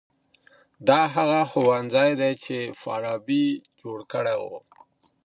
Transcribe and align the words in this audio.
دا 0.87 1.01
هغه 1.15 1.39
ښوونځی 1.51 2.11
دی 2.21 2.31
چي 2.43 2.57
فارابي 2.81 3.45
جوړ 3.81 3.99
کړی 4.11 4.37
و. 4.41 4.45